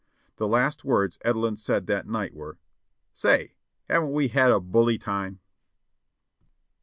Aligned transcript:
The 0.37 0.47
last 0.47 0.83
words 0.83 1.19
Edelin 1.23 1.57
said 1.59 1.85
that 1.85 2.07
night 2.07 2.33
were: 2.33 2.57
"Say, 3.13 3.53
haven't 3.87 4.13
we 4.13 4.29
had 4.29 4.51
a 4.51 4.59
bully 4.59 4.97
time?" 4.97 5.41